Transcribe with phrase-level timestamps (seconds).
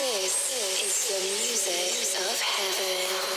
[0.00, 0.50] This
[0.82, 3.29] is the music of heaven.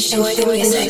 [0.00, 0.89] Enjoy the music.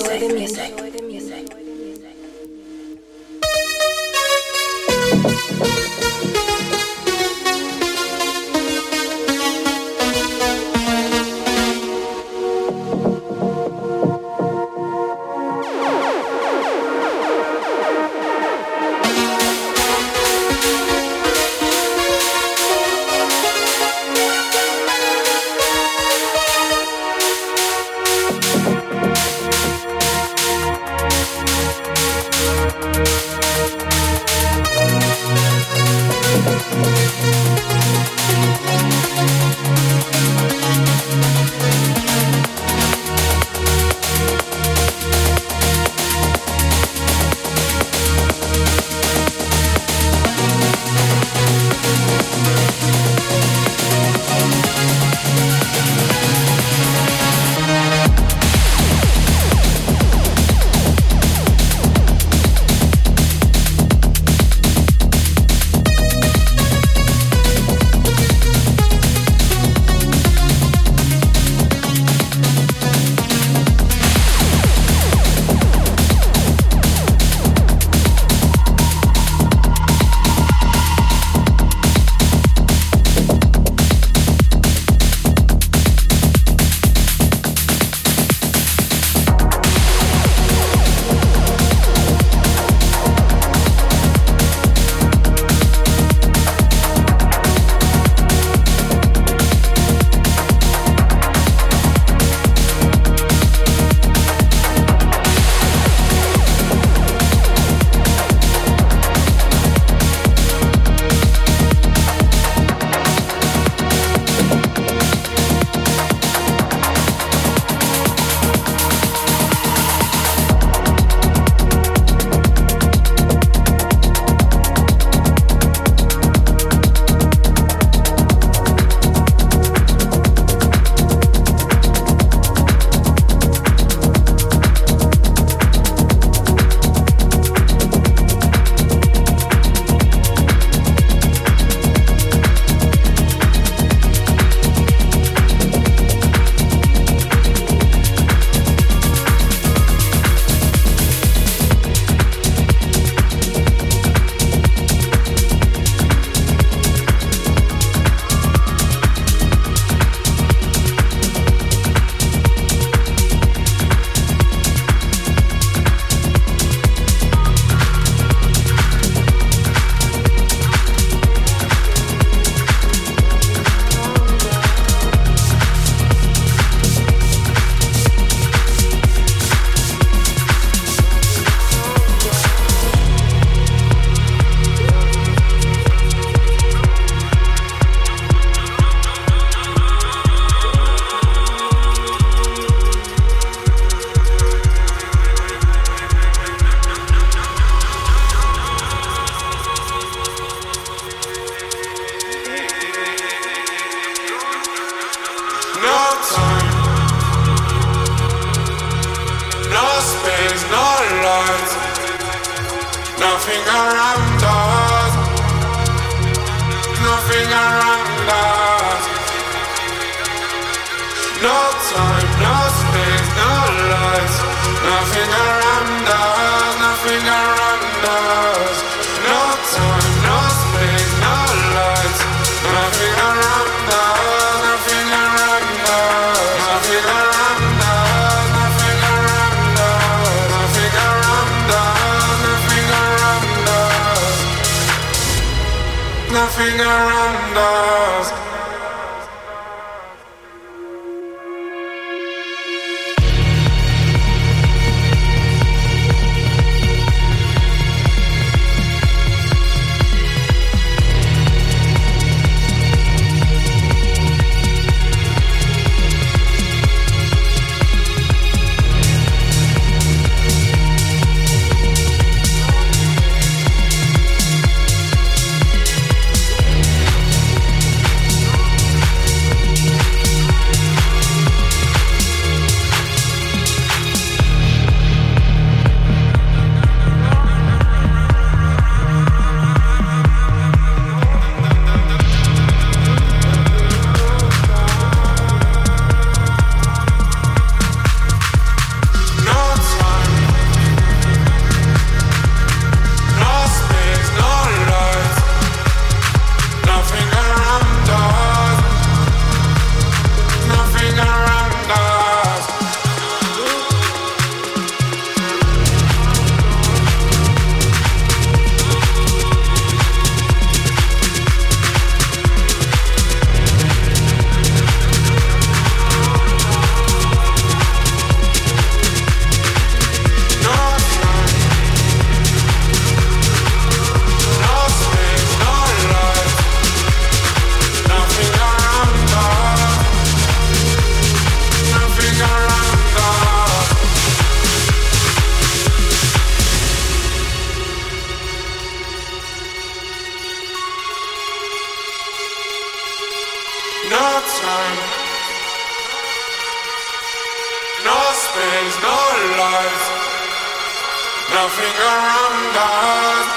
[362.20, 363.48] around us.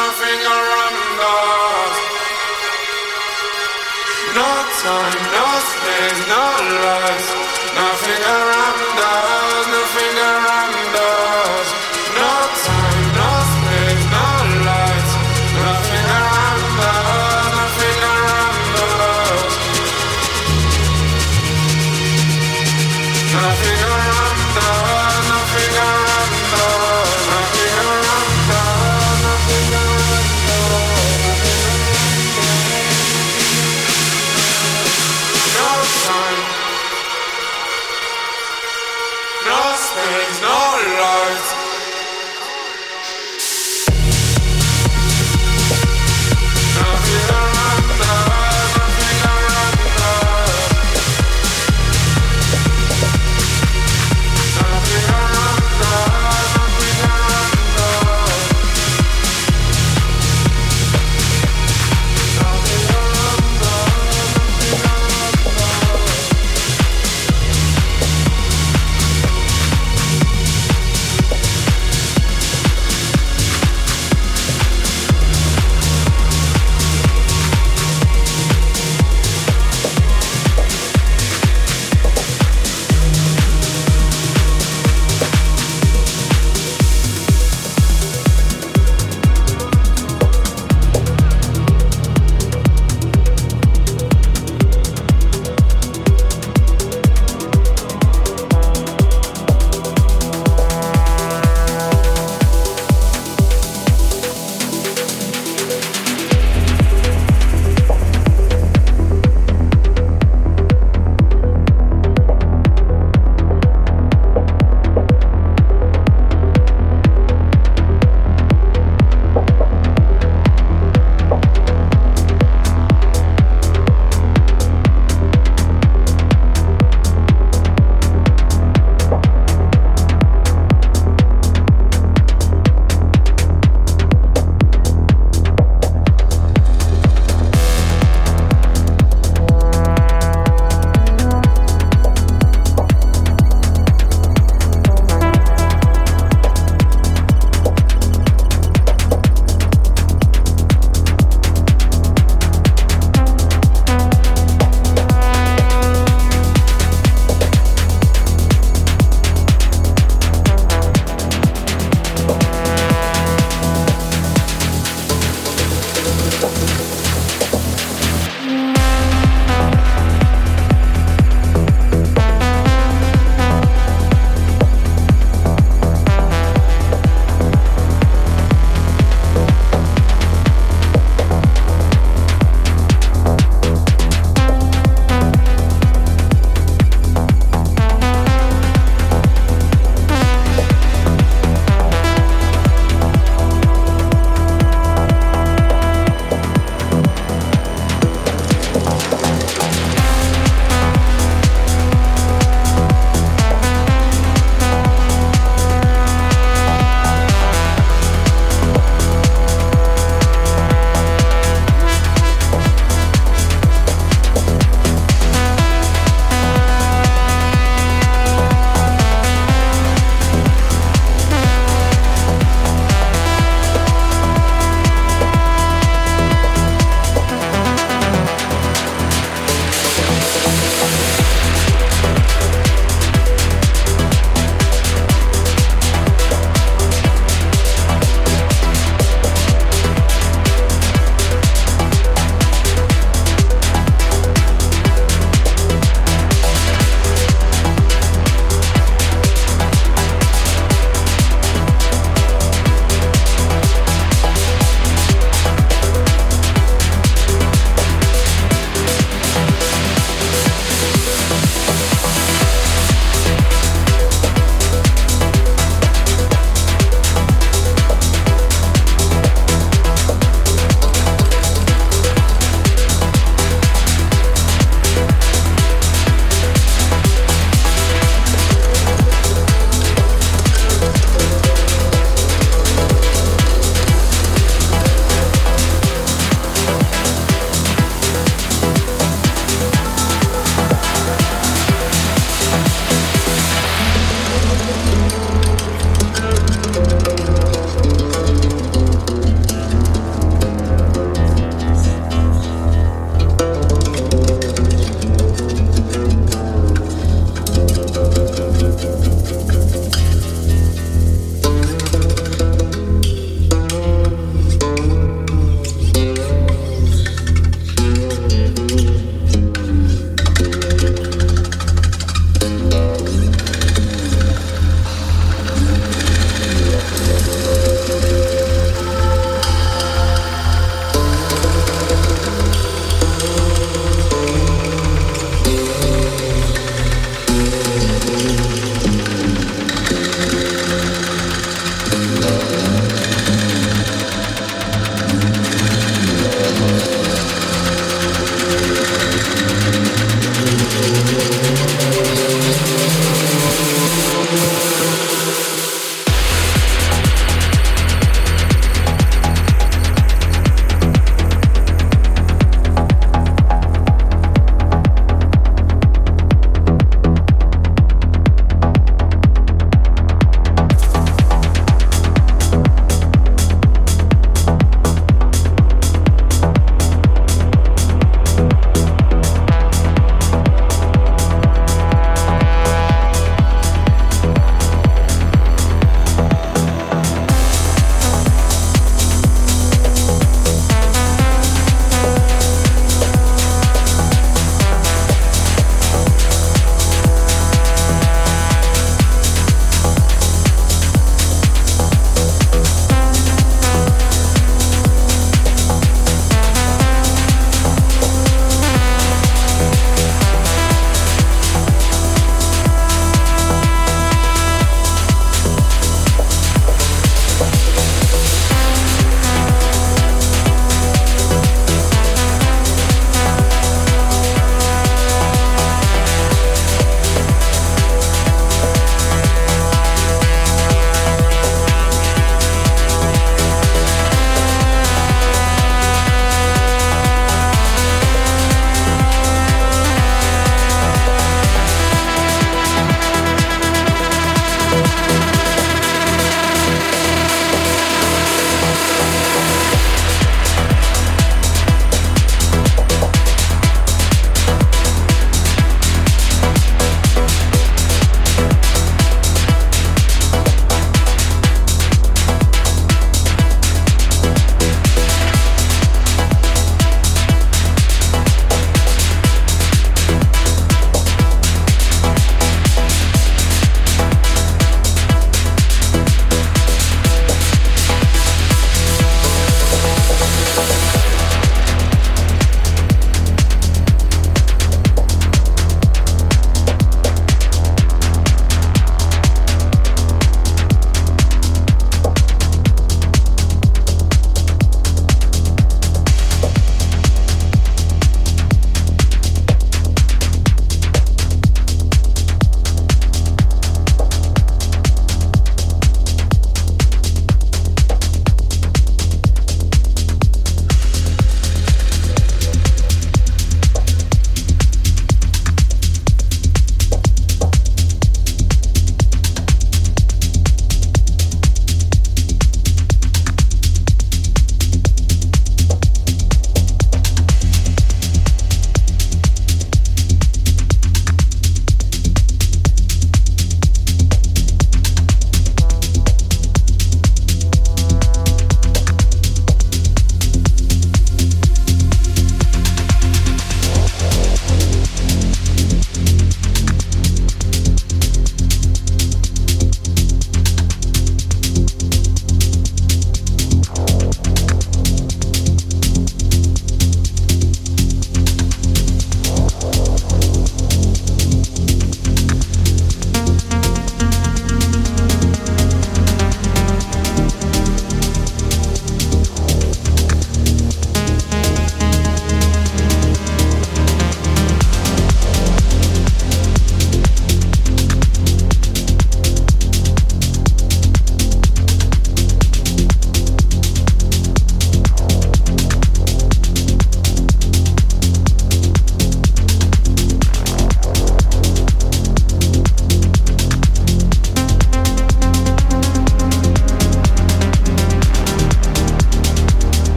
[0.00, 1.96] Nothing around us.
[4.38, 4.50] No
[4.84, 6.44] time, no space, no
[6.86, 7.49] life.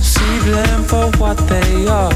[0.00, 2.12] See them for what they are.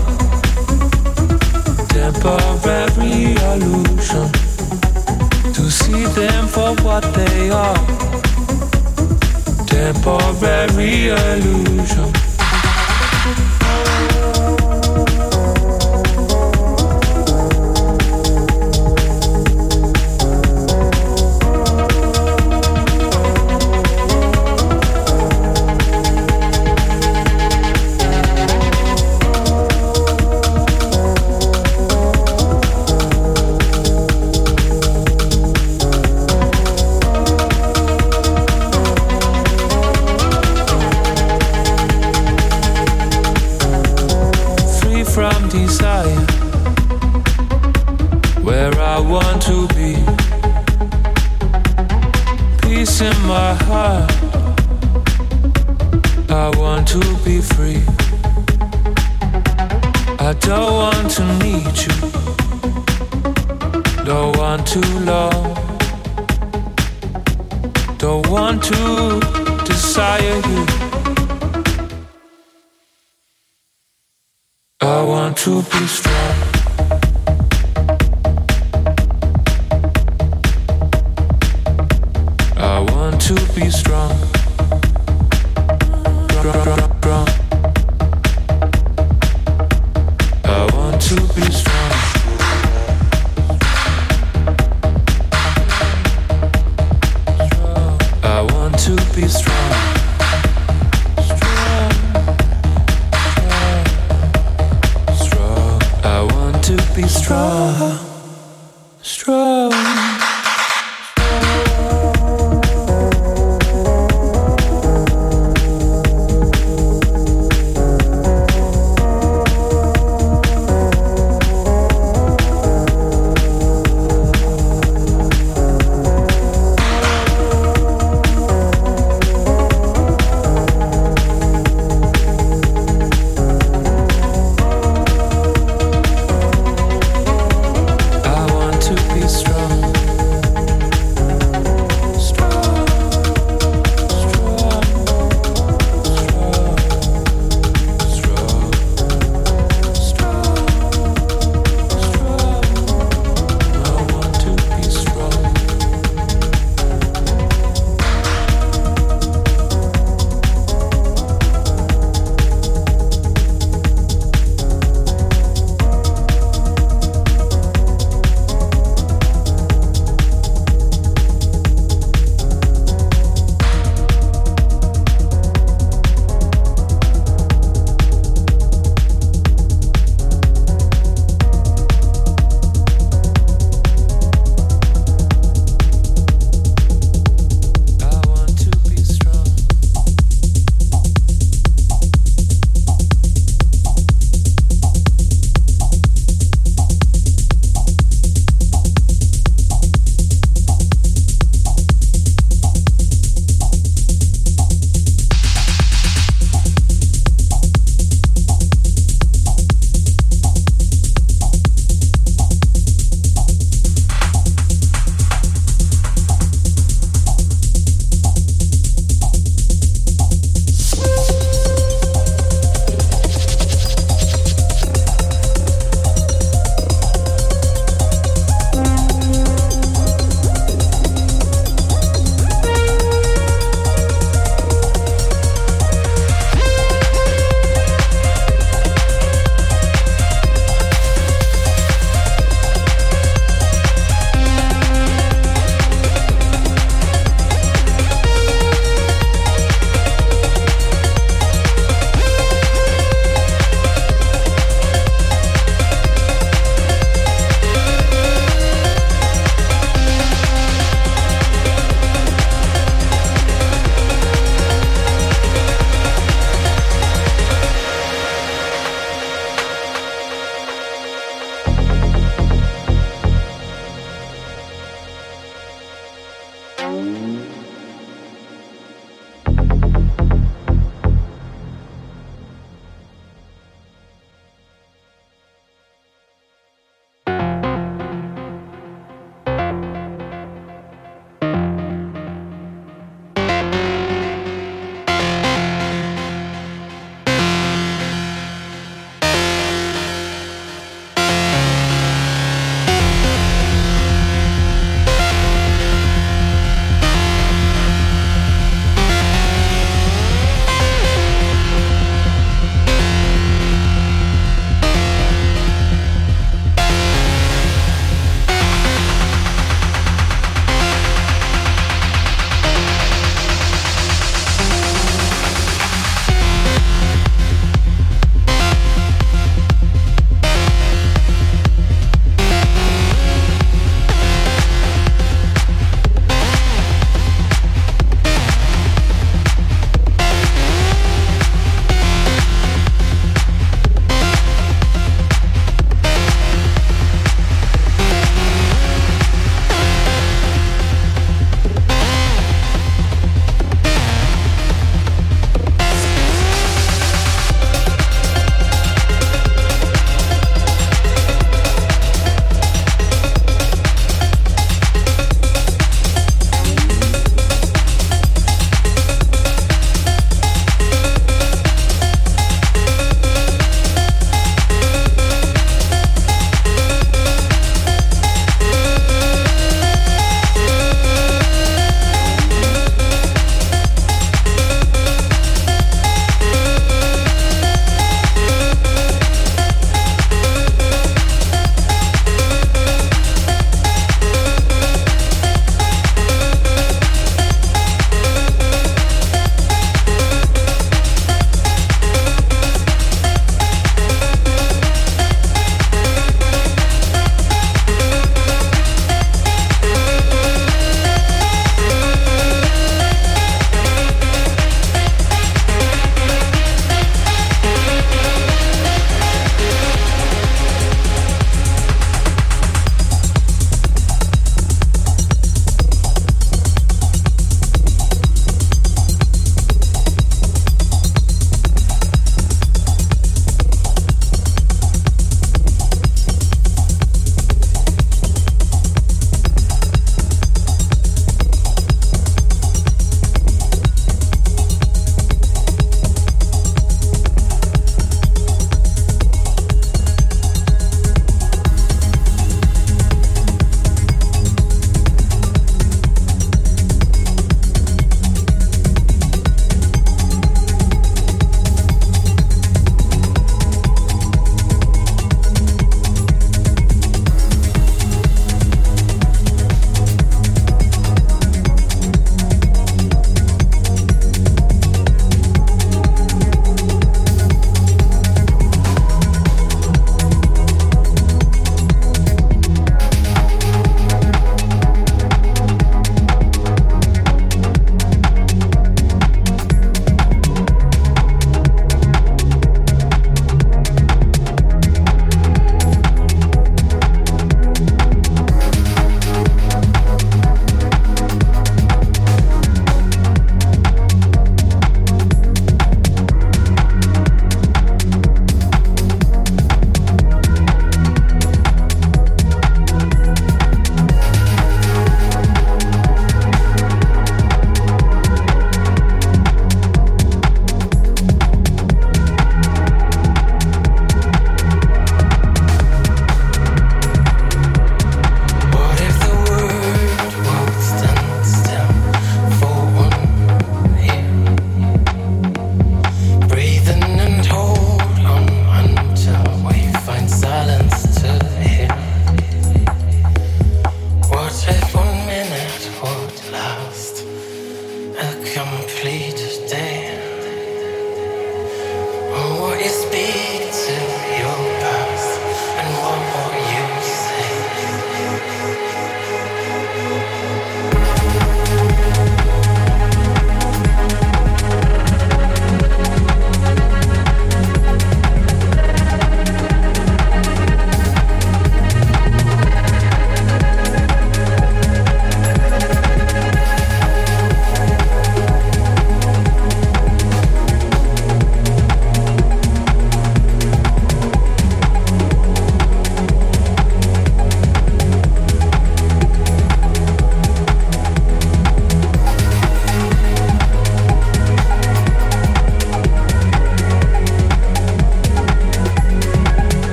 [1.88, 4.30] Temporary illusion.
[5.52, 7.76] To see them for what they are.
[9.66, 12.27] Temporary illusion.